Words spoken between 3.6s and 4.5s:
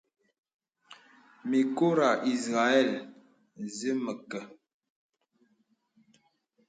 zə məkə.